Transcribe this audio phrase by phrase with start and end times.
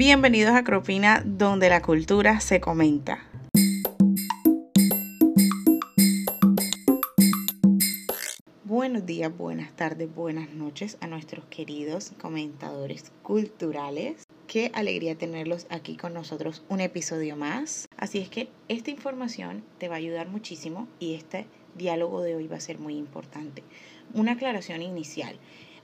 [0.00, 3.22] Bienvenidos a Cropina, donde la cultura se comenta.
[8.64, 14.24] Buenos días, buenas tardes, buenas noches a nuestros queridos comentadores culturales.
[14.46, 17.86] Qué alegría tenerlos aquí con nosotros un episodio más.
[17.98, 21.44] Así es que esta información te va a ayudar muchísimo y este
[21.76, 23.64] diálogo de hoy va a ser muy importante.
[24.14, 25.38] Una aclaración inicial.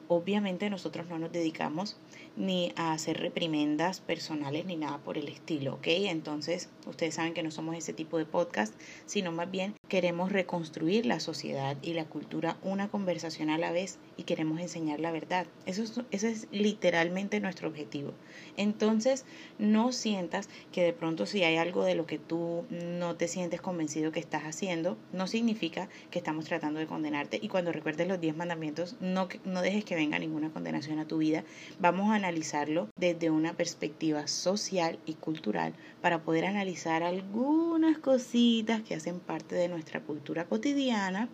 [0.08, 1.98] Obviamente nosotros no nos dedicamos
[2.36, 5.86] ni a hacer reprimendas personales ni nada por el estilo, ¿ok?
[5.86, 8.74] Entonces ustedes saben que no somos ese tipo de podcast,
[9.06, 13.98] sino más bien queremos reconstruir la sociedad y la cultura una conversación a la vez
[14.16, 15.46] y queremos enseñar la verdad.
[15.64, 18.12] Eso es, ese es literalmente nuestro objetivo.
[18.56, 19.24] Entonces
[19.58, 23.60] no sientas que de pronto si hay algo de lo que tú no te sientes
[23.60, 28.20] convencido que estás haciendo, no significa que estamos tratando de condenarte y cuando recuerdes los
[28.20, 31.44] 10 mandamientos no, no dejes que venga ninguna condenación a tu vida.
[31.78, 38.94] Vamos a analizarlo desde una perspectiva social y cultural para poder analizar algunas cositas que
[38.94, 41.28] hacen parte de nuestra cultura cotidiana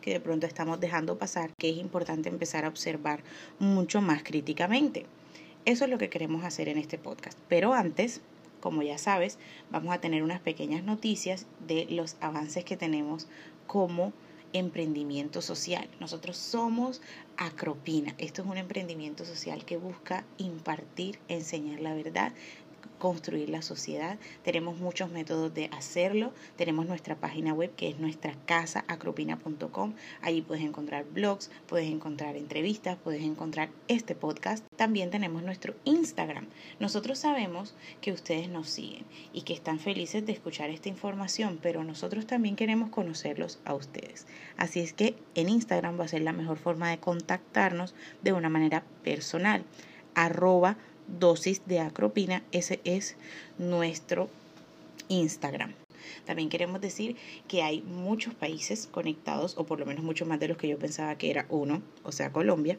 [0.00, 3.22] que de pronto estamos dejando pasar, que es importante empezar a observar
[3.58, 5.04] mucho más críticamente.
[5.66, 7.38] Eso es lo que queremos hacer en este podcast.
[7.48, 8.22] Pero antes,
[8.60, 9.38] como ya sabes,
[9.70, 13.28] vamos a tener unas pequeñas noticias de los avances que tenemos
[13.66, 14.14] como
[14.54, 15.88] emprendimiento social.
[16.00, 17.02] Nosotros somos
[17.36, 18.14] Acropina.
[18.18, 22.32] Esto es un emprendimiento social que busca impartir, enseñar la verdad
[23.04, 24.16] construir la sociedad.
[24.44, 26.32] Tenemos muchos métodos de hacerlo.
[26.56, 29.92] Tenemos nuestra página web que es nuestra casa acropina.com.
[30.22, 34.64] Allí puedes encontrar blogs, puedes encontrar entrevistas, puedes encontrar este podcast.
[34.76, 36.46] También tenemos nuestro Instagram.
[36.80, 41.84] Nosotros sabemos que ustedes nos siguen y que están felices de escuchar esta información, pero
[41.84, 44.26] nosotros también queremos conocerlos a ustedes.
[44.56, 48.48] Así es que en Instagram va a ser la mejor forma de contactarnos de una
[48.48, 49.62] manera personal.
[50.14, 52.42] Arroba dosis de acropina.
[52.52, 53.16] Ese es
[53.58, 54.28] nuestro
[55.08, 55.74] Instagram.
[56.24, 57.16] También queremos decir
[57.48, 60.78] que hay muchos países conectados, o por lo menos mucho más de los que yo
[60.78, 62.78] pensaba que era uno, o sea, Colombia.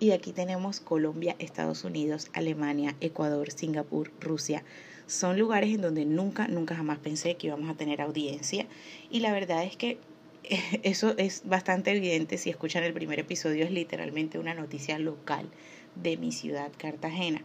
[0.00, 4.64] Y aquí tenemos Colombia, Estados Unidos, Alemania, Ecuador, Singapur, Rusia.
[5.06, 8.66] Son lugares en donde nunca, nunca jamás pensé que íbamos a tener audiencia.
[9.10, 9.98] Y la verdad es que
[10.82, 15.48] eso es bastante evidente si escuchan el primer episodio, es literalmente una noticia local
[15.94, 17.44] de mi ciudad, Cartagena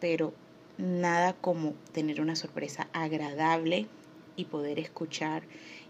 [0.00, 0.32] pero
[0.78, 3.86] nada como tener una sorpresa agradable
[4.36, 5.42] y poder escuchar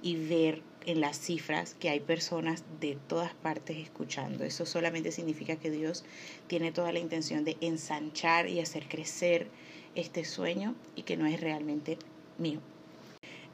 [0.02, 4.44] y ver en las cifras que hay personas de todas partes escuchando.
[4.44, 6.04] Eso solamente significa que Dios
[6.46, 9.48] tiene toda la intención de ensanchar y hacer crecer
[9.94, 11.98] este sueño y que no es realmente
[12.38, 12.60] mío.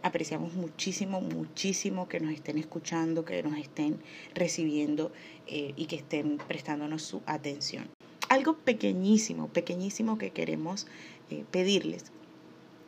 [0.03, 3.99] Apreciamos muchísimo, muchísimo que nos estén escuchando, que nos estén
[4.35, 5.11] recibiendo
[5.47, 7.94] eh, y que estén prestándonos su atención
[8.35, 10.87] algo pequeñísimo, pequeñísimo que queremos
[11.31, 12.05] eh, pedirles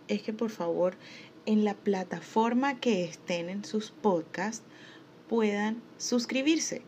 [0.09, 0.97] es que por favor
[1.47, 4.65] en la plataforma que estén en sus podcasts
[5.29, 6.83] puedan suscribirse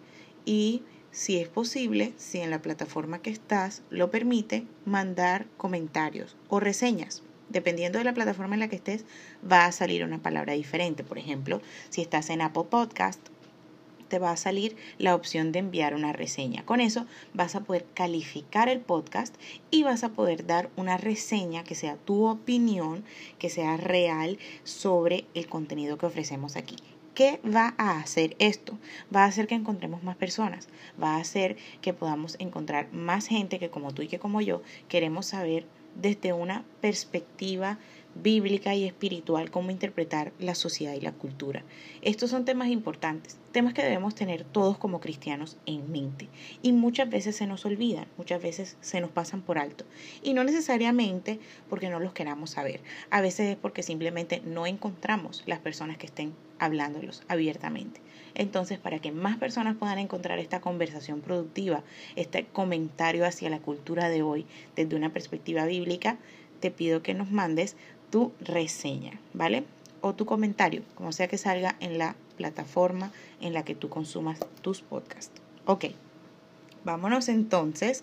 [0.45, 6.61] y si es posible, si en la plataforma que estás lo permite, mandar comentarios o
[6.61, 7.23] reseñas.
[7.49, 9.05] Dependiendo de la plataforma en la que estés,
[9.51, 11.03] va a salir una palabra diferente.
[11.03, 13.21] Por ejemplo, si estás en Apple Podcast,
[14.09, 16.65] te va a salir la opción de enviar una reseña.
[16.65, 19.35] Con eso vas a poder calificar el podcast
[19.71, 23.05] y vas a poder dar una reseña que sea tu opinión,
[23.39, 26.77] que sea real sobre el contenido que ofrecemos aquí.
[27.15, 28.79] ¿Qué va a hacer esto?
[29.15, 30.69] Va a hacer que encontremos más personas,
[31.03, 34.63] va a hacer que podamos encontrar más gente que como tú y que como yo
[34.89, 37.79] queremos saber desde una perspectiva
[38.23, 41.63] bíblica y espiritual cómo interpretar la sociedad y la cultura.
[42.03, 46.29] Estos son temas importantes, temas que debemos tener todos como cristianos en mente
[46.63, 49.85] y muchas veces se nos olvidan, muchas veces se nos pasan por alto
[50.23, 52.81] y no necesariamente porque no los queramos saber,
[53.11, 58.01] a veces es porque simplemente no encontramos las personas que estén hablándolos abiertamente.
[58.35, 61.83] Entonces, para que más personas puedan encontrar esta conversación productiva,
[62.15, 64.47] este comentario hacia la cultura de hoy
[64.77, 66.19] desde una perspectiva bíblica,
[66.61, 67.77] te pido que nos mandes
[68.11, 69.65] tu reseña, ¿vale?
[70.01, 74.39] O tu comentario, como sea que salga en la plataforma en la que tú consumas
[74.63, 75.41] tus podcasts.
[75.67, 75.87] Ok,
[76.85, 78.03] vámonos entonces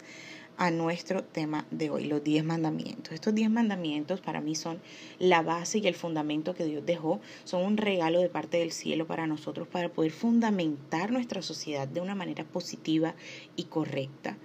[0.58, 3.14] a nuestro tema de hoy, los 10 mandamientos.
[3.14, 4.80] Estos 10 mandamientos para mí son
[5.20, 9.06] la base y el fundamento que Dios dejó, son un regalo de parte del cielo
[9.06, 13.16] para nosotros para poder fundamentar nuestra sociedad de una manera positiva
[13.56, 14.38] y correcta.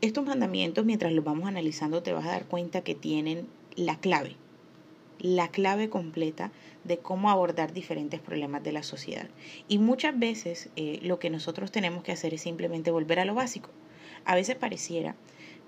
[0.00, 3.46] Estos mandamientos, mientras los vamos analizando, te vas a dar cuenta que tienen
[3.76, 4.36] la clave,
[5.18, 6.50] la clave completa
[6.84, 9.28] de cómo abordar diferentes problemas de la sociedad.
[9.68, 13.34] Y muchas veces eh, lo que nosotros tenemos que hacer es simplemente volver a lo
[13.34, 13.70] básico.
[14.24, 15.16] A veces pareciera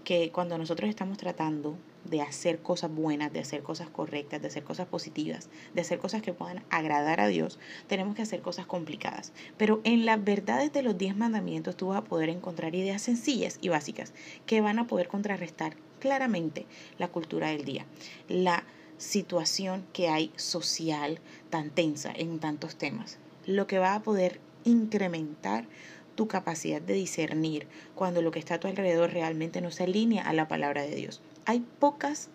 [0.04, 4.62] que cuando nosotros estamos tratando de hacer cosas buenas, de hacer cosas correctas, de hacer
[4.62, 7.58] cosas positivas, de hacer cosas que puedan agradar a Dios,
[7.88, 9.32] tenemos que hacer cosas complicadas.
[9.56, 13.58] Pero en las verdades de los diez mandamientos tú vas a poder encontrar ideas sencillas
[13.60, 14.14] y básicas
[14.46, 16.66] que van a poder contrarrestar claramente
[16.98, 17.84] la cultura del día,
[18.28, 18.62] la
[18.98, 21.20] situación que hay social
[21.50, 25.66] tan tensa en tantos temas, lo que va a poder incrementar
[26.14, 30.22] tu capacidad de discernir cuando lo que está a tu alrededor realmente no se alinea
[30.22, 31.20] a la palabra de Dios.
[31.44, 32.30] Hay pocas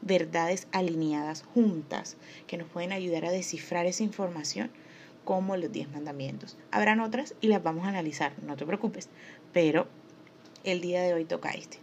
[0.00, 4.70] verdades alineadas juntas que nos pueden ayudar a descifrar esa información
[5.24, 6.56] como los diez mandamientos.
[6.70, 9.08] Habrán otras y las vamos a analizar, no te preocupes,
[9.52, 9.86] pero
[10.64, 11.78] el día de hoy toca este.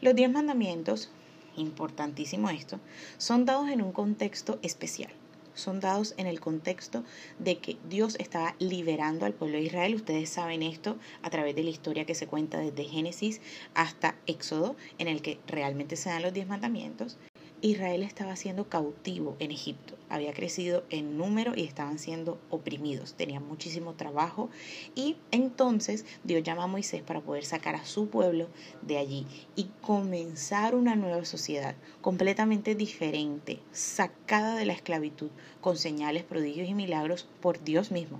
[0.00, 1.10] Los diez mandamientos,
[1.56, 2.80] importantísimo esto,
[3.18, 5.12] son dados en un contexto especial
[5.54, 7.04] son dados en el contexto
[7.38, 9.94] de que Dios estaba liberando al pueblo de Israel.
[9.94, 13.40] Ustedes saben esto a través de la historia que se cuenta desde Génesis
[13.74, 17.18] hasta Éxodo, en el que realmente se dan los diez mandamientos.
[17.62, 23.46] Israel estaba siendo cautivo en Egipto, había crecido en número y estaban siendo oprimidos, tenían
[23.46, 24.50] muchísimo trabajo.
[24.96, 28.48] Y entonces Dios llama a Moisés para poder sacar a su pueblo
[28.82, 35.30] de allí y comenzar una nueva sociedad completamente diferente, sacada de la esclavitud,
[35.60, 38.18] con señales, prodigios y milagros por Dios mismo.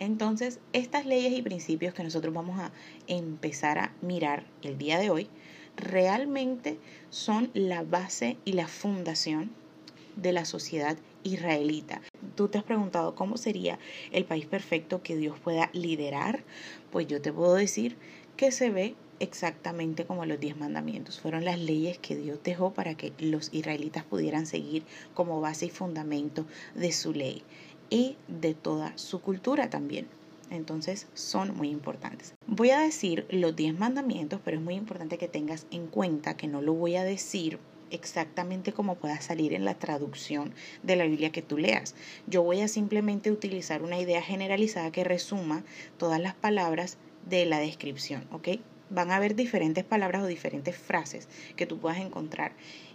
[0.00, 2.70] Entonces, estas leyes y principios que nosotros vamos a
[3.06, 5.28] empezar a mirar el día de hoy,
[5.78, 6.78] realmente
[7.10, 9.50] son la base y la fundación
[10.16, 12.02] de la sociedad israelita.
[12.34, 13.78] Tú te has preguntado cómo sería
[14.10, 16.42] el país perfecto que Dios pueda liderar.
[16.90, 17.96] Pues yo te puedo decir
[18.36, 21.20] que se ve exactamente como los diez mandamientos.
[21.20, 24.84] Fueron las leyes que Dios dejó para que los israelitas pudieran seguir
[25.14, 27.42] como base y fundamento de su ley
[27.90, 30.17] y de toda su cultura también.
[30.50, 32.34] Entonces son muy importantes.
[32.46, 36.46] Voy a decir los 10 mandamientos, pero es muy importante que tengas en cuenta que
[36.46, 37.58] no lo voy a decir
[37.90, 41.94] exactamente como pueda salir en la traducción de la Biblia que tú leas.
[42.26, 45.64] Yo voy a simplemente utilizar una idea generalizada que resuma
[45.96, 46.98] todas las palabras
[47.28, 48.48] de la descripción, ¿ok?
[48.90, 52.52] Van a haber diferentes palabras o diferentes frases que tú puedas encontrar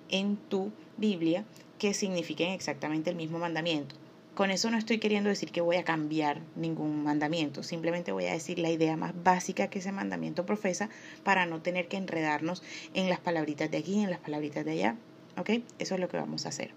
[0.10, 1.46] en tu Biblia
[1.78, 3.96] que signifiquen exactamente el mismo mandamiento.
[4.36, 8.34] Con eso no estoy queriendo decir que voy a cambiar ningún mandamiento, simplemente voy a
[8.34, 10.90] decir la idea más básica que ese mandamiento profesa
[11.24, 12.64] para no tener que enredarnos
[12.96, 14.96] en las palabritas de aquí en las palabritas de allá.
[15.38, 15.50] ¿Ok?
[15.80, 16.72] Eso es lo que vamos a hacer.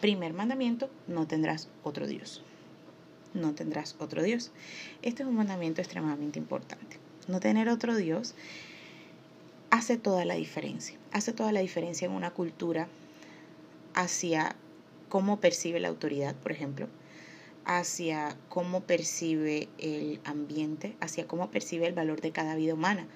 [0.00, 2.42] Primer mandamiento, no tendrás otro Dios.
[3.34, 4.50] No tendrás otro Dios.
[5.02, 6.98] Este es un mandamiento extremadamente importante.
[7.28, 8.34] No tener otro Dios
[9.70, 10.96] hace toda la diferencia.
[11.12, 12.88] Hace toda la diferencia en una cultura
[13.94, 14.56] hacia
[15.08, 16.88] cómo percibe la autoridad, por ejemplo,
[17.64, 23.06] hacia cómo percibe el ambiente, hacia cómo percibe el valor de cada vida humana.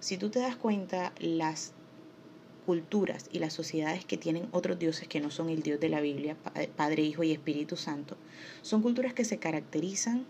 [0.00, 1.72] Si tú te das cuenta, las
[2.64, 6.00] culturas y las sociedades que tienen otros dioses que no son el Dios de la
[6.00, 6.36] Biblia,
[6.76, 8.16] Padre, Hijo y Espíritu Santo,
[8.62, 10.26] son culturas que se caracterizan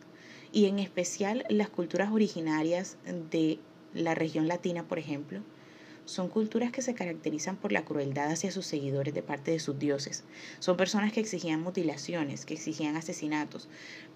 [0.52, 2.96] y en especial las culturas originarias
[3.30, 3.58] de
[3.92, 5.40] la región latina, por ejemplo,
[6.08, 9.78] son culturas que se caracterizan por la crueldad hacia sus seguidores de parte de sus
[9.78, 10.24] dioses.
[10.58, 13.68] Son personas que exigían mutilaciones, que exigían asesinatos.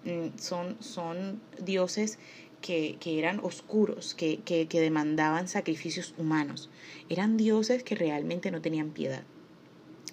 [0.03, 2.17] Mm, son, son dioses
[2.61, 6.71] que, eran oscuros, que, que, que demandaban sacrificios humanos.
[7.09, 9.21] Eran dioses que realmente no tenían piedad.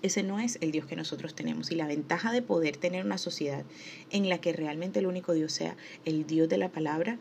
[0.03, 1.71] Ese no es el Dios que nosotros tenemos.
[1.71, 3.65] Y la ventaja de poder tener una sociedad
[4.11, 7.19] en la que realmente el único Dios sea el Dios de la palabra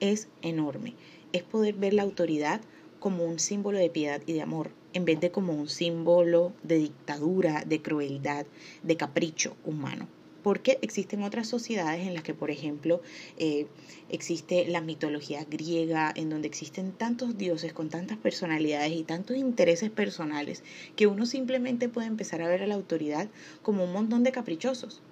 [0.00, 0.92] es enorme.
[1.32, 2.60] Es poder ver la autoridad
[3.04, 6.78] como un símbolo de piedad y de amor, en vez de como un símbolo de
[6.78, 8.46] dictadura, de crueldad,
[8.82, 10.08] de capricho humano.
[10.42, 13.02] Porque existen otras sociedades en las que, por ejemplo,
[13.36, 13.66] eh,
[14.08, 19.90] existe la mitología griega, en donde existen tantos dioses con tantas personalidades y tantos intereses
[19.90, 20.62] personales,
[20.96, 23.28] que uno simplemente puede empezar a ver a la autoridad
[23.60, 25.02] como un montón de caprichosos.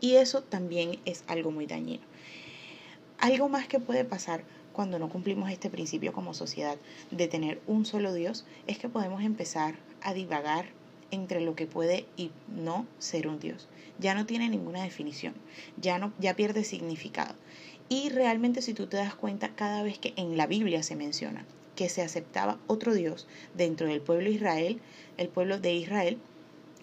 [0.00, 2.04] Y eso también es algo muy dañino.
[3.18, 4.44] Algo más que puede pasar
[4.78, 6.76] cuando no cumplimos este principio como sociedad
[7.10, 10.66] de tener un solo Dios, es que podemos empezar a divagar
[11.10, 13.66] entre lo que puede y no ser un Dios.
[13.98, 15.34] Ya no tiene ninguna definición,
[15.82, 17.34] ya no ya pierde significado.
[17.88, 21.44] Y realmente si tú te das cuenta cada vez que en la Biblia se menciona
[21.74, 24.80] que se aceptaba otro Dios dentro del pueblo de Israel,
[25.16, 26.18] el pueblo de Israel,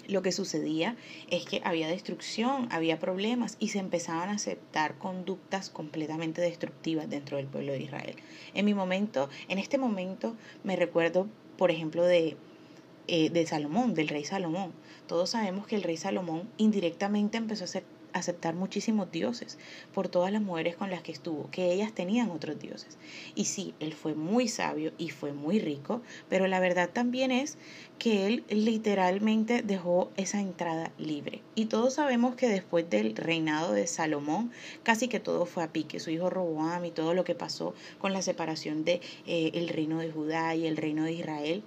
[0.08, 0.96] lo que sucedía
[1.30, 7.38] es que había destrucción, había problemas y se empezaban a aceptar conductas completamente destructivas dentro
[7.38, 8.16] del pueblo de Israel.
[8.54, 12.38] En mi momento, en este momento me recuerdo, por ejemplo, de,
[13.08, 14.72] eh, de Salomón, del rey Salomón.
[15.08, 17.95] Todos sabemos que el rey Salomón indirectamente empezó a aceptar
[18.56, 19.58] muchísimos dioses
[19.94, 22.98] por todas las mujeres con las que estuvo, que ellas tenían otros dioses.
[23.36, 27.58] Y sí, él fue muy sabio y fue muy rico, pero la verdad también es
[28.00, 31.42] que él literalmente dejó esa entrada libre.
[31.56, 34.52] Y todos sabemos que después del reinado de Salomón,
[34.84, 36.00] casi que todo fue a pique.
[36.00, 40.00] Su hijo Roboam y todo lo que pasó con la separación de eh, el reino
[40.00, 41.64] de Judá y el reino de Israel,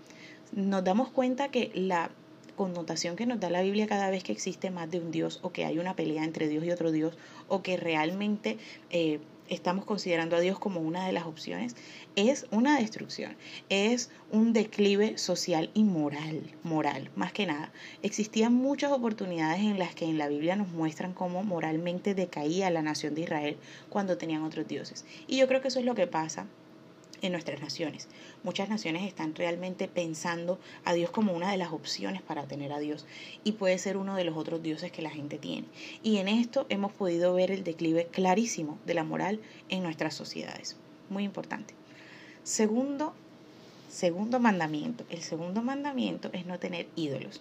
[0.53, 2.11] nos damos cuenta que la
[2.59, 5.53] connotación que nos da la Biblia cada vez que existe más de un Dios o
[5.53, 8.59] que hay una pelea entre Dios y otro Dios o que realmente
[8.91, 11.77] eh, estamos considerando a Dios como una de las opciones,
[12.17, 13.37] es una destrucción,
[13.69, 17.71] es un declive social y moral, moral, más que nada.
[18.03, 22.83] Existían muchas oportunidades en las que en la Biblia nos muestran cómo moralmente decaía la
[22.83, 23.57] nación de Israel
[23.89, 25.05] cuando tenían otros dioses.
[25.29, 26.49] Y yo creo que eso es lo que pasa
[27.23, 28.09] en nuestras naciones.
[28.43, 32.79] Muchas naciones están realmente pensando a Dios como una de las opciones para tener a
[32.79, 33.07] Dios
[33.45, 35.67] y puede ser uno de los otros dioses que la gente tiene.
[36.03, 40.77] Y en esto hemos podido ver el declive clarísimo de la moral en nuestras sociedades.
[41.11, 41.75] Muy importante.
[42.43, 43.15] Segundo,
[43.91, 45.05] segundo mandamiento.
[45.11, 47.41] El segundo mandamiento es no tener ídolos.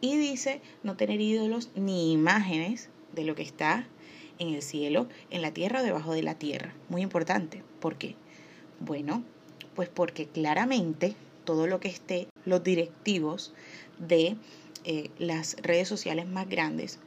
[0.00, 3.86] Y dice no tener ídolos ni imágenes de lo que está
[4.38, 6.74] en el cielo, en la tierra o debajo de la tierra.
[6.88, 7.62] Muy importante.
[7.80, 8.14] ¿Por qué?
[8.80, 9.24] Bueno,
[9.74, 13.52] pues porque claramente todo lo que esté, los directivos
[13.98, 14.36] de
[14.84, 16.98] eh, las redes sociales más grandes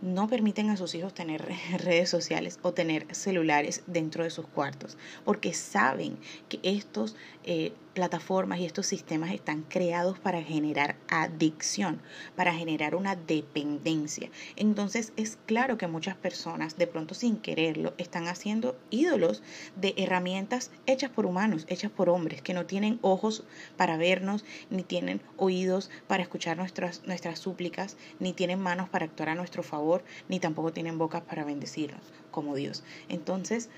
[0.00, 1.44] no permiten a sus hijos tener
[1.78, 6.18] redes sociales o tener celulares dentro de sus cuartos, porque saben
[6.48, 12.00] que estos eh, plataformas y estos sistemas están creados para generar adicción,
[12.36, 14.30] para generar una dependencia.
[14.54, 19.42] Entonces es claro que muchas personas, de pronto sin quererlo, están haciendo ídolos
[19.74, 23.42] de herramientas hechas por humanos, hechas por hombres, que no tienen ojos
[23.76, 29.30] para vernos, ni tienen oídos para escuchar nuestras, nuestras súplicas, ni tienen manos para actuar
[29.30, 32.84] a nuestro favor, ni tampoco tienen bocas para bendecirnos como Dios.
[33.08, 33.70] Entonces,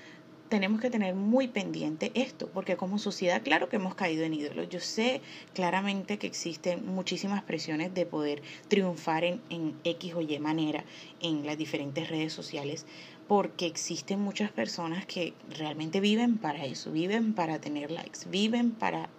[0.51, 4.67] tenemos que tener muy pendiente esto, porque como sociedad, claro que hemos caído en ídolos.
[4.67, 5.21] Yo sé
[5.53, 10.83] claramente que existen muchísimas presiones de poder triunfar en, en X o Y manera
[11.21, 12.85] en las diferentes redes sociales,
[13.29, 19.09] porque existen muchas personas que realmente viven para eso, viven para tener likes, viven para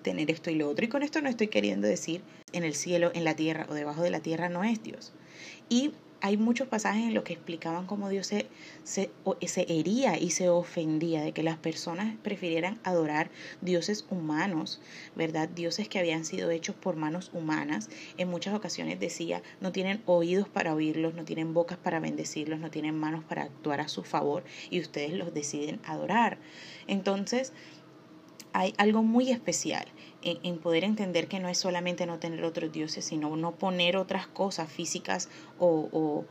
[0.00, 0.86] tener esto y lo otro.
[0.86, 4.00] Y con esto no estoy queriendo decir en el cielo, en la tierra o debajo
[4.00, 5.12] de la tierra no es Dios.
[5.68, 8.46] Y hay muchos pasajes en los que explicaban cómo Dios se,
[8.82, 9.10] se,
[9.46, 14.80] se, hería y se ofendía de que las personas prefirieran adorar dioses humanos,
[15.14, 15.48] ¿verdad?
[15.48, 17.88] Dioses que habían sido hechos por manos humanas.
[18.16, 22.70] En muchas ocasiones decía, no tienen oídos para oírlos, no tienen bocas para bendecirlos, no
[22.70, 26.38] tienen manos para actuar a su favor y ustedes los deciden adorar.
[26.86, 27.52] Entonces,
[28.52, 29.86] hay algo muy especial
[30.42, 34.26] en, poder entender que no es solamente no tener otros dioses, sino no poner otras
[34.26, 36.24] cosas físicas o, o,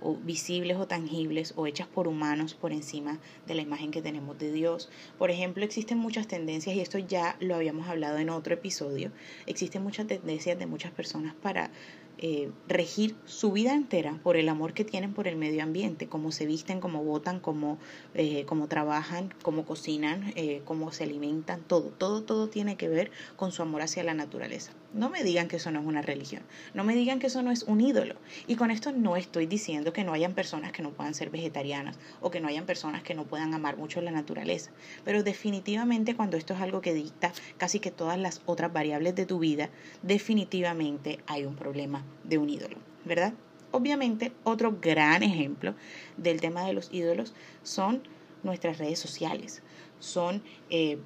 [0.00, 4.38] o, visibles o tangibles o hechas por humanos por encima de la imagen que tenemos
[4.38, 4.90] de Dios.
[5.18, 9.10] Por ejemplo, existen muchas tendencias, y esto ya lo habíamos hablado en otro episodio,
[9.46, 11.70] existen muchas tendencias de muchas personas para
[12.18, 16.32] eh, regir su vida entera por el amor que tienen por el medio ambiente, cómo
[16.32, 17.78] se visten, cómo votan, cómo,
[18.14, 23.10] eh, cómo trabajan, cómo cocinan, eh, cómo se alimentan, todo, todo, todo tiene que ver
[23.36, 24.72] con su amor hacia la naturaleza.
[24.94, 27.50] No me digan que eso no es una religión, no me digan que eso no
[27.50, 28.14] es un ídolo.
[28.46, 31.98] Y con esto no estoy diciendo que no hayan personas que no puedan ser vegetarianas
[32.20, 34.70] o que no hayan personas que no puedan amar mucho la naturaleza.
[35.04, 39.26] Pero definitivamente cuando esto es algo que dicta casi que todas las otras variables de
[39.26, 39.68] tu vida,
[40.02, 43.34] definitivamente hay un problema de un ídolo, ¿verdad?
[43.72, 45.74] Obviamente, otro gran ejemplo
[46.16, 47.34] del tema de los ídolos
[47.64, 48.04] son
[48.44, 49.64] nuestras redes sociales,
[49.98, 50.98] son eh,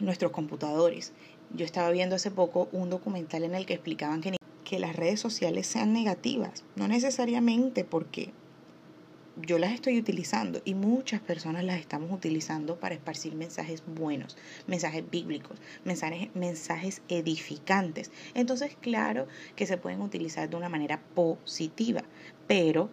[0.00, 1.12] nuestros computadores.
[1.54, 5.20] Yo estaba viendo hace poco un documental en el que explicaban que, que las redes
[5.20, 8.32] sociales sean negativas, no necesariamente porque
[9.36, 15.08] yo las estoy utilizando y muchas personas las estamos utilizando para esparcir mensajes buenos, mensajes
[15.10, 18.10] bíblicos, mensajes, mensajes edificantes.
[18.34, 22.02] Entonces, claro que se pueden utilizar de una manera positiva,
[22.46, 22.90] pero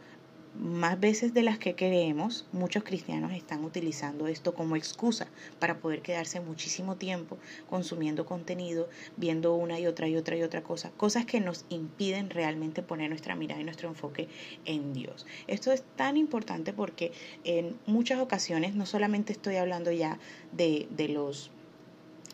[0.58, 5.27] más veces de las que queremos, muchos cristianos están utilizando esto como excusa
[5.60, 7.38] para poder quedarse muchísimo tiempo
[7.70, 12.29] consumiendo contenido, viendo una y otra y otra y otra cosa, cosas que nos impiden
[12.29, 14.27] realmente poner nuestra mirada y nuestro enfoque
[14.65, 15.25] en Dios.
[15.48, 17.12] Esto es tan importante porque
[17.44, 20.20] en muchas ocasiones no solamente estoy hablando ya
[20.51, 21.51] de, de los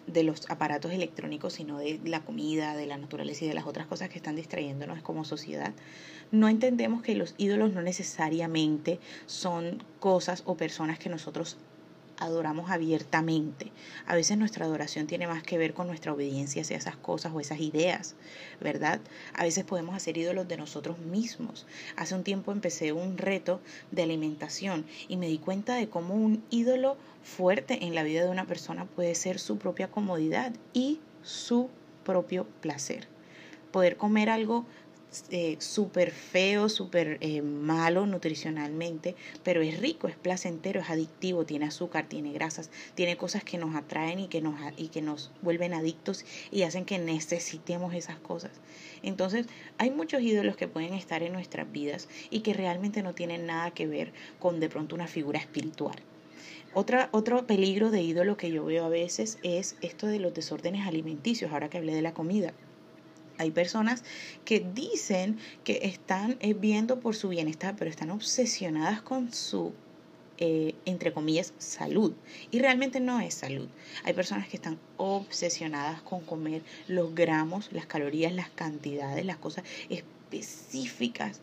[0.08, 3.88] de los aparatos electrónicos, sino de la comida, de la naturaleza y de las otras
[3.88, 5.74] cosas que están distrayéndonos como sociedad.
[6.32, 11.58] No entendemos que los ídolos no necesariamente son cosas o personas que nosotros
[12.18, 13.72] adoramos abiertamente.
[14.06, 17.40] A veces nuestra adoración tiene más que ver con nuestra obediencia hacia esas cosas o
[17.40, 18.16] esas ideas,
[18.62, 19.00] ¿verdad?
[19.34, 21.66] A veces podemos hacer ídolos de nosotros mismos.
[21.96, 26.44] Hace un tiempo empecé un reto de alimentación y me di cuenta de cómo un
[26.50, 31.70] ídolo fuerte en la vida de una persona puede ser su propia comodidad y su
[32.04, 33.08] propio placer.
[33.72, 34.66] Poder comer algo
[35.30, 41.66] eh, súper feo, súper eh, malo nutricionalmente, pero es rico, es placentero, es adictivo, tiene
[41.66, 45.74] azúcar, tiene grasas, tiene cosas que nos atraen y que nos, y que nos vuelven
[45.74, 48.52] adictos y hacen que necesitemos esas cosas.
[49.04, 49.48] Entonces,
[49.78, 53.72] hay muchos ídolos que pueden estar en nuestras vidas y que realmente no tienen nada
[53.72, 55.96] que ver con de pronto una figura espiritual.
[56.74, 61.54] Otro peligro de ídolo que yo veo a veces es esto de los desórdenes alimenticios,
[61.54, 62.54] ahora que hablé de la comida.
[63.38, 64.04] Hay personas
[64.46, 69.74] que dicen que están eh, viendo por su bienestar, pero están obsesionadas con su,
[70.38, 72.14] eh, entre comillas, salud.
[72.52, 73.68] Y realmente no es salud.
[74.04, 79.64] Hay personas que están obsesionadas con comer los gramos, las calorías, las cantidades, las cosas
[79.90, 81.42] específicas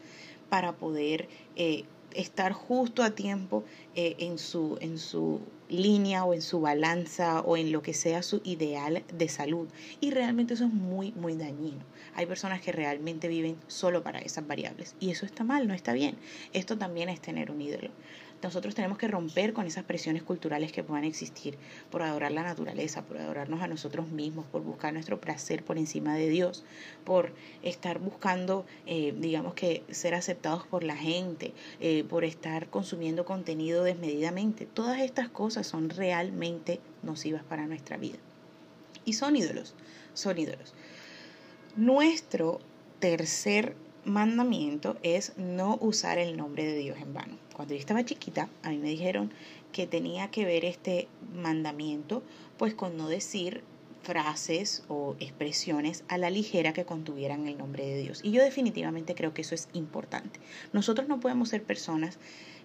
[0.49, 1.85] para poder eh,
[2.15, 5.41] estar justo a tiempo en, su, en su
[5.73, 9.69] línea o en su balanza o en lo que sea su ideal de salud.
[10.01, 11.83] Y realmente eso es muy, muy dañino.
[12.15, 15.93] Hay personas que realmente viven solo para esas variables y eso está mal, no está
[15.93, 16.17] bien.
[16.53, 17.91] Esto también es tener un ídolo.
[18.43, 21.57] Nosotros tenemos que romper con esas presiones culturales que puedan existir
[21.91, 26.17] por adorar la naturaleza, por adorarnos a nosotros mismos, por buscar nuestro placer por encima
[26.17, 26.65] de Dios,
[27.05, 27.33] por
[27.63, 33.85] estar buscando, eh, digamos que, ser aceptados por la gente, eh, por estar consumiendo contenido
[33.85, 34.67] desmedidamente.
[34.67, 38.19] Todas estas cosas son realmente nocivas para nuestra vida.
[39.05, 39.75] Y son ídolos,
[40.15, 40.75] son ídolos.
[41.77, 42.61] Nuestro
[42.99, 47.37] tercer mandamiento es no usar el nombre de Dios en vano.
[47.55, 49.33] Cuando yo estaba chiquita, a mí me dijeron
[49.73, 52.23] que tenía que ver este mandamiento
[52.59, 53.63] pues con no decir
[54.03, 58.21] frases o expresiones a la ligera que contuvieran el nombre de Dios.
[58.23, 60.41] Y yo definitivamente creo que eso es importante.
[60.73, 62.19] Nosotros no podemos ser personas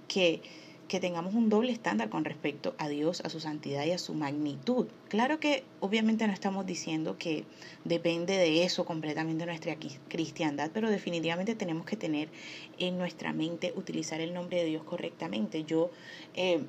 [0.07, 0.41] que
[0.87, 4.13] que tengamos un doble estándar con respecto a Dios, a su santidad y a su
[4.13, 4.87] magnitud.
[5.09, 7.45] Claro que obviamente no estamos diciendo que
[7.83, 9.77] depende de eso completamente nuestra
[10.07, 12.29] cristiandad, pero definitivamente tenemos que tener
[12.77, 15.63] en nuestra mente utilizar el nombre de Dios correctamente.
[15.65, 15.91] Yo,
[16.35, 16.63] eh,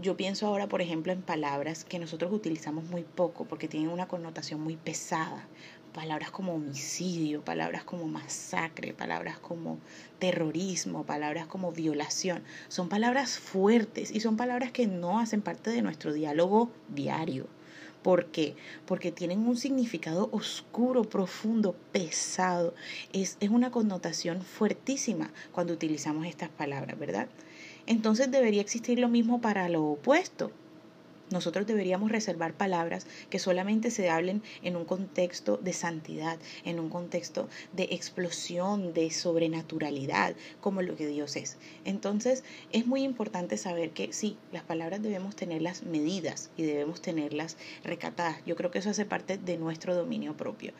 [0.00, 4.06] yo pienso ahora, por ejemplo, en palabras que nosotros utilizamos muy poco porque tienen una
[4.06, 5.48] connotación muy pesada
[5.94, 9.78] palabras como homicidio, palabras como masacre, palabras como
[10.18, 12.42] terrorismo, palabras como violación.
[12.68, 17.46] Son palabras fuertes y son palabras que no hacen parte de nuestro diálogo diario.
[18.02, 18.54] ¿Por qué?
[18.84, 22.74] Porque tienen un significado oscuro, profundo, pesado.
[23.14, 27.28] Es, es una connotación fuertísima cuando utilizamos estas palabras, ¿verdad?
[27.86, 30.50] Entonces debería existir lo mismo para lo opuesto.
[31.30, 36.90] Nosotros deberíamos reservar palabras que solamente se hablen en un contexto de santidad, en un
[36.90, 41.56] contexto de explosión, de sobrenaturalidad, como lo que Dios es.
[41.84, 47.56] Entonces, es muy importante saber que sí, las palabras debemos tenerlas medidas y debemos tenerlas
[47.84, 48.36] recatadas.
[48.44, 50.72] Yo creo que eso hace parte de nuestro dominio propio.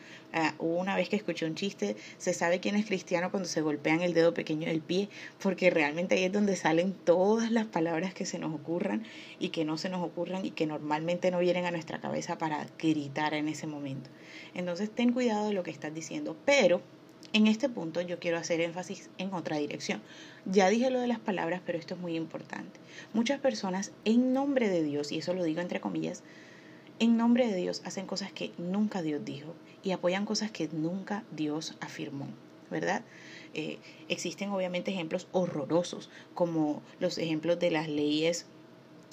[0.59, 4.01] Uh, una vez que escuché un chiste, se sabe quién es cristiano cuando se golpean
[4.01, 5.09] el dedo pequeño del pie,
[5.41, 9.03] porque realmente ahí es donde salen todas las palabras que se nos ocurran
[9.39, 12.65] y que no se nos ocurran y que normalmente no vienen a nuestra cabeza para
[12.79, 14.09] gritar en ese momento.
[14.55, 16.81] Entonces ten cuidado de lo que estás diciendo, pero
[17.33, 20.01] en este punto yo quiero hacer énfasis en otra dirección.
[20.45, 22.79] Ya dije lo de las palabras, pero esto es muy importante.
[23.13, 26.23] Muchas personas en nombre de Dios, y eso lo digo entre comillas,
[26.99, 31.23] en nombre de Dios hacen cosas que nunca Dios dijo y apoyan cosas que nunca
[31.31, 32.27] Dios afirmó,
[32.71, 33.03] ¿verdad?
[33.53, 38.45] Eh, existen obviamente ejemplos horrorosos, como los ejemplos de las leyes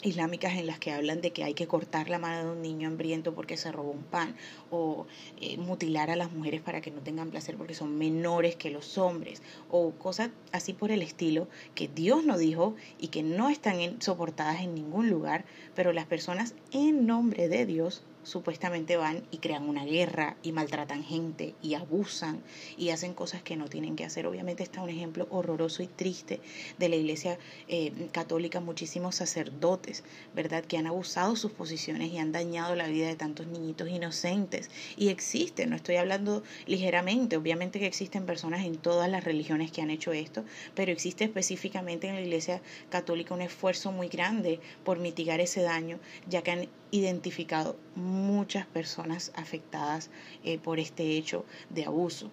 [0.02, 2.88] islámicas en las que hablan de que hay que cortar la mano de un niño
[2.88, 4.36] hambriento porque se robó un pan
[4.70, 5.06] o
[5.40, 8.98] eh, mutilar a las mujeres para que no tengan placer porque son menores que los
[8.98, 14.00] hombres o cosas así por el estilo que Dios no dijo y que no están
[14.00, 19.68] soportadas en ningún lugar, pero las personas en nombre de Dios supuestamente van y crean
[19.68, 22.42] una guerra y maltratan gente y abusan
[22.76, 24.26] y hacen cosas que no tienen que hacer.
[24.26, 26.40] Obviamente está un ejemplo horroroso y triste
[26.78, 30.04] de la iglesia eh, católica, muchísimos sacerdotes,
[30.34, 30.64] ¿verdad?
[30.64, 34.70] Que han abusado sus posiciones y han dañado la vida de tantos niñitos inocentes.
[34.96, 39.82] Y existen, no estoy hablando ligeramente, obviamente que existen personas en todas las religiones que
[39.82, 44.98] han hecho esto, pero existe específicamente en la iglesia católica un esfuerzo muy grande por
[44.98, 50.10] mitigar ese daño, ya que han identificado muchas personas afectadas
[50.44, 52.30] eh, por este hecho de abuso.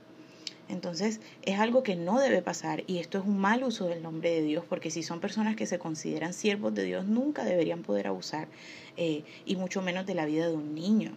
[0.67, 4.29] Entonces es algo que no debe pasar y esto es un mal uso del nombre
[4.29, 8.05] de Dios porque si son personas que se consideran siervos de Dios nunca deberían poder
[8.05, 8.47] abusar
[8.95, 11.13] eh, y mucho menos de la vida de un niño.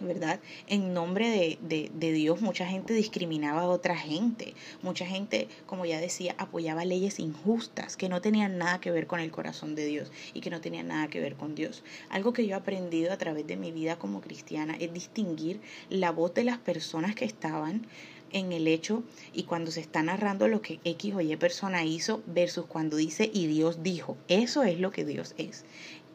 [0.00, 0.40] ¿Verdad?
[0.66, 5.84] En nombre de, de, de, Dios mucha gente discriminaba a otra gente, mucha gente, como
[5.84, 9.86] ya decía, apoyaba leyes injustas que no tenían nada que ver con el corazón de
[9.86, 11.82] Dios y que no tenían nada que ver con Dios.
[12.08, 16.10] Algo que yo he aprendido a través de mi vida como cristiana es distinguir la
[16.10, 17.86] voz de las personas que estaban
[18.32, 22.22] en el hecho y cuando se está narrando lo que X o Y persona hizo
[22.26, 24.16] versus cuando dice y Dios dijo.
[24.28, 25.64] Eso es lo que Dios es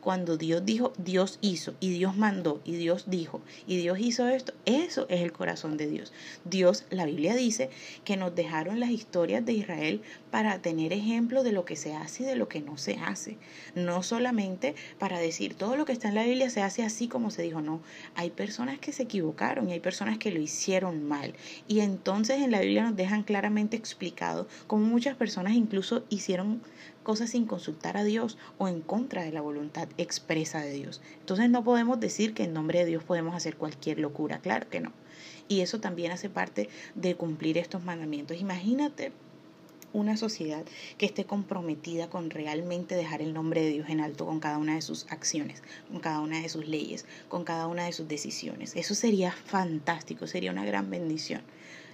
[0.05, 4.53] cuando Dios dijo, Dios hizo, y Dios mandó, y Dios dijo, y Dios hizo esto,
[4.65, 6.13] eso es el corazón de Dios.
[6.43, 7.71] Dios, la Biblia dice
[8.03, 12.21] que nos dejaron las historias de Israel para tener ejemplo de lo que se hace
[12.21, 13.39] y de lo que no se hace.
[13.73, 17.31] No solamente para decir todo lo que está en la Biblia se hace así como
[17.31, 17.81] se dijo, no.
[18.13, 21.33] Hay personas que se equivocaron y hay personas que lo hicieron mal.
[21.67, 26.61] Y entonces en la Biblia nos dejan claramente explicado cómo muchas personas incluso hicieron
[27.05, 31.01] cosas sin consultar a Dios o en contra de la voluntad expresa de Dios.
[31.21, 34.81] Entonces no podemos decir que en nombre de Dios podemos hacer cualquier locura, claro que
[34.81, 34.91] no.
[35.47, 38.41] Y eso también hace parte de cumplir estos mandamientos.
[38.41, 39.13] Imagínate
[39.93, 40.65] una sociedad
[40.97, 44.75] que esté comprometida con realmente dejar el nombre de Dios en alto con cada una
[44.75, 48.75] de sus acciones, con cada una de sus leyes, con cada una de sus decisiones.
[48.75, 51.41] Eso sería fantástico, sería una gran bendición.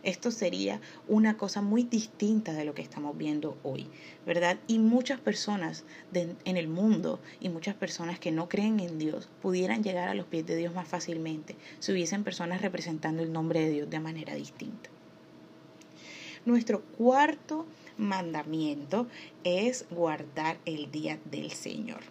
[0.03, 3.87] Esto sería una cosa muy distinta de lo que estamos viendo hoy,
[4.25, 4.57] ¿verdad?
[4.67, 5.83] Y muchas personas
[6.13, 10.25] en el mundo y muchas personas que no creen en Dios pudieran llegar a los
[10.25, 14.33] pies de Dios más fácilmente si hubiesen personas representando el nombre de Dios de manera
[14.33, 14.89] distinta.
[16.45, 19.05] Nuestro cuarto mandamiento
[19.43, 22.01] es guardar el día del Señor.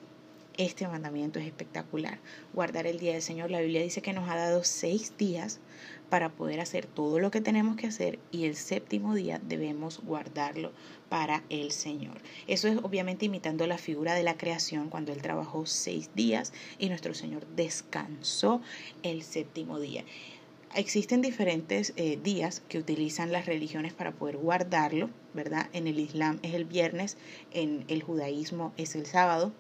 [0.57, 2.19] Este mandamiento es espectacular.
[2.53, 3.51] Guardar el día del Señor.
[3.51, 5.59] La Biblia dice que nos ha dado seis días
[6.11, 10.73] para poder hacer todo lo que tenemos que hacer y el séptimo día debemos guardarlo
[11.09, 12.21] para el Señor.
[12.47, 16.89] Eso es obviamente imitando la figura de la creación cuando Él trabajó seis días y
[16.89, 18.61] nuestro Señor descansó
[19.03, 20.05] el séptimo día.
[20.75, 25.69] Existen diferentes eh, días que utilizan las religiones para poder guardarlo, ¿verdad?
[25.73, 27.17] En el Islam es el viernes,
[27.51, 29.53] en el judaísmo es el sábado,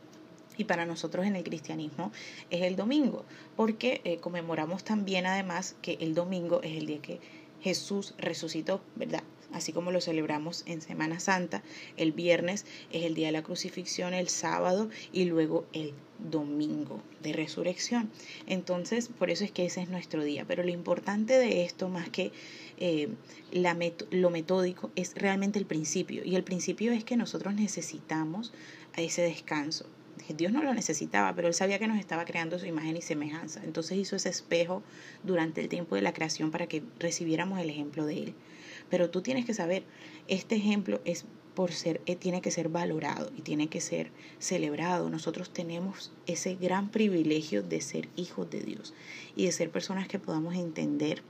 [0.60, 2.12] y para nosotros en el cristianismo
[2.50, 3.24] es el domingo,
[3.56, 7.18] porque eh, conmemoramos también además que el domingo es el día que
[7.62, 9.22] Jesús resucitó, ¿verdad?
[9.52, 11.62] Así como lo celebramos en Semana Santa,
[11.96, 17.32] el viernes es el día de la crucifixión, el sábado y luego el domingo de
[17.32, 18.10] resurrección.
[18.46, 20.44] Entonces, por eso es que ese es nuestro día.
[20.46, 22.30] Pero lo importante de esto, más que
[22.78, 23.08] eh,
[23.50, 23.76] la
[24.10, 26.22] lo metódico, es realmente el principio.
[26.24, 28.52] Y el principio es que nosotros necesitamos
[28.96, 29.86] ese descanso.
[30.34, 33.62] Dios no lo necesitaba, pero él sabía que nos estaba creando su imagen y semejanza.
[33.64, 34.82] Entonces hizo ese espejo
[35.22, 38.34] durante el tiempo de la creación para que recibiéramos el ejemplo de él.
[38.88, 39.84] Pero tú tienes que saber,
[40.28, 45.10] este ejemplo es por ser, eh, tiene que ser valorado y tiene que ser celebrado.
[45.10, 48.94] Nosotros tenemos ese gran privilegio de ser hijos de Dios
[49.36, 51.22] y de ser personas que podamos entender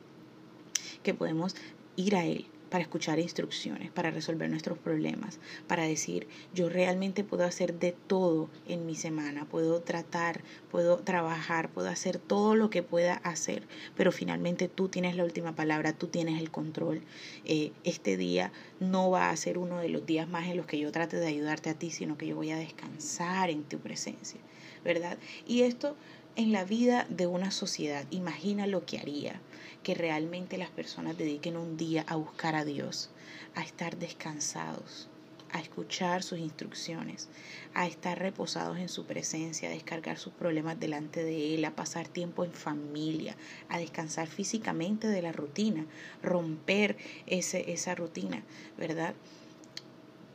[1.03, 1.57] que podemos
[1.97, 7.45] ir a Él, para escuchar instrucciones, para resolver nuestros problemas, para decir, yo realmente puedo
[7.45, 12.83] hacer de todo en mi semana, puedo tratar, puedo trabajar, puedo hacer todo lo que
[12.83, 13.65] pueda hacer,
[13.97, 17.03] pero finalmente tú tienes la última palabra, tú tienes el control.
[17.45, 20.79] Eh, este día no va a ser uno de los días más en los que
[20.79, 24.41] yo trate de ayudarte a ti, sino que yo voy a descansar en tu presencia,
[24.85, 25.19] ¿verdad?
[25.47, 25.97] Y esto
[26.37, 29.41] en la vida de una sociedad, imagina lo que haría
[29.83, 33.11] que realmente las personas dediquen un día a buscar a Dios,
[33.55, 35.09] a estar descansados,
[35.53, 37.29] a escuchar sus instrucciones,
[37.75, 42.09] a estar reposados en su presencia, a descargar sus problemas delante de Él, a pasar
[42.09, 43.37] tiempo en familia,
[43.69, 45.87] a descansar físicamente de la rutina,
[46.23, 48.43] romper ese, esa rutina,
[48.79, 49.15] ¿verdad?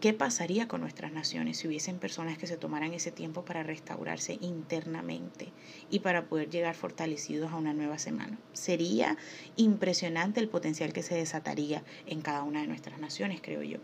[0.01, 4.37] ¿Qué pasaría con nuestras naciones si hubiesen personas que se tomaran ese tiempo para restaurarse
[4.41, 5.53] internamente
[5.89, 8.37] y para poder llegar fortalecidos a una nueva semana?
[8.51, 9.17] Sería
[9.55, 13.77] impresionante el potencial que se desataría en cada una de nuestras naciones, creo yo.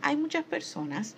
[0.00, 1.16] Hay muchas personas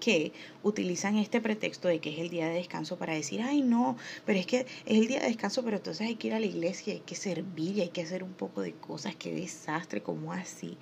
[0.00, 0.32] que
[0.64, 4.40] utilizan este pretexto de que es el día de descanso para decir, ay no, pero
[4.40, 6.94] es que es el día de descanso, pero entonces hay que ir a la iglesia,
[6.94, 10.76] hay que servir, hay que hacer un poco de cosas, qué desastre, como así.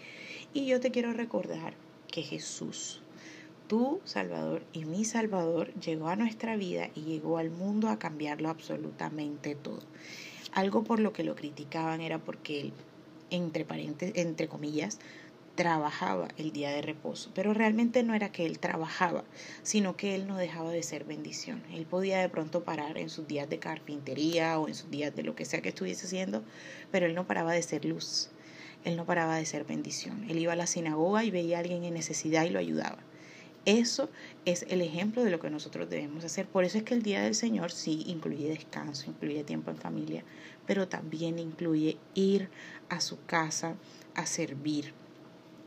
[0.54, 1.74] Y yo te quiero recordar
[2.16, 3.02] que Jesús,
[3.68, 8.48] tu Salvador y mi Salvador, llegó a nuestra vida y llegó al mundo a cambiarlo
[8.48, 9.82] absolutamente todo.
[10.52, 12.72] Algo por lo que lo criticaban era porque él,
[13.28, 14.98] entre, paréntesis, entre comillas,
[15.56, 19.24] trabajaba el día de reposo, pero realmente no era que él trabajaba,
[19.62, 21.62] sino que él no dejaba de ser bendición.
[21.70, 25.22] Él podía de pronto parar en sus días de carpintería o en sus días de
[25.22, 26.42] lo que sea que estuviese haciendo,
[26.90, 28.30] pero él no paraba de ser luz.
[28.86, 30.24] Él no paraba de ser bendición.
[30.30, 32.98] Él iba a la sinagoga y veía a alguien en necesidad y lo ayudaba.
[33.64, 34.08] Eso
[34.44, 36.46] es el ejemplo de lo que nosotros debemos hacer.
[36.46, 40.22] Por eso es que el Día del Señor sí incluye descanso, incluye tiempo en familia,
[40.68, 42.48] pero también incluye ir
[42.88, 43.74] a su casa
[44.14, 44.94] a servir,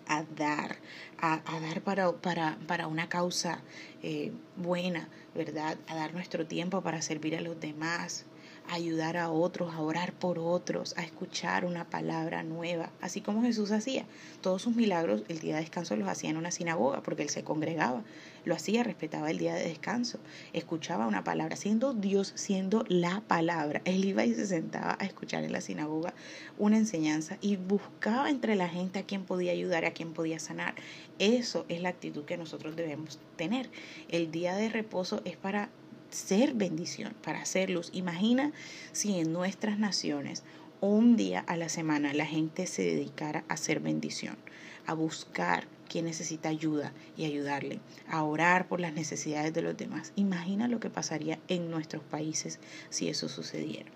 [0.07, 0.77] a dar,
[1.19, 3.59] a, dar para, para, para, una causa
[4.01, 5.77] eh, buena, ¿verdad?
[5.89, 8.25] A dar nuestro tiempo para servir a los demás,
[8.69, 13.71] ayudar a otros, a orar por otros, a escuchar una palabra nueva, así como Jesús
[13.71, 14.05] hacía.
[14.41, 17.43] Todos sus milagros el día de descanso los hacía en una sinagoga porque él se
[17.43, 18.03] congregaba,
[18.45, 20.19] lo hacía, respetaba el día de descanso,
[20.53, 23.81] escuchaba una palabra, siendo Dios, siendo la palabra.
[23.85, 26.13] Él iba y se sentaba a escuchar en la sinagoga
[26.57, 30.75] una enseñanza y buscaba entre la gente a quien podía ayudar, a quien podía sanar.
[31.17, 33.69] Eso es la actitud que nosotros debemos tener.
[34.09, 35.69] El día de reposo es para
[36.09, 37.89] ser bendición, para hacer luz.
[37.93, 38.51] Imagina
[38.91, 40.43] si en nuestras naciones
[40.81, 44.37] un día a la semana la gente se dedicara a ser bendición,
[44.85, 50.13] a buscar quien necesita ayuda y ayudarle, a orar por las necesidades de los demás.
[50.15, 53.91] Imagina lo que pasaría en nuestros países si eso sucediera.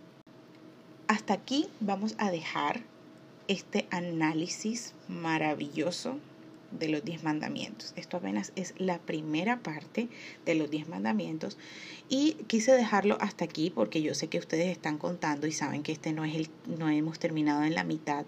[1.08, 2.82] Hasta aquí vamos a dejar
[3.48, 6.18] este análisis maravilloso
[6.80, 7.94] de los diez mandamientos.
[7.96, 10.10] Esto apenas es la primera parte
[10.46, 11.58] de los diez mandamientos
[12.10, 15.92] y quise dejarlo hasta aquí porque yo sé que ustedes están contando y saben que
[15.92, 18.26] este no es el no hemos terminado en la mitad